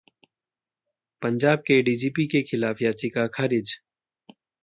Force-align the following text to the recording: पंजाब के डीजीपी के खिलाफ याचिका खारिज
पंजाब 1.21 1.59
के 1.67 1.81
डीजीपी 1.89 2.25
के 2.27 2.41
खिलाफ 2.49 2.81
याचिका 2.81 3.27
खारिज 3.35 3.77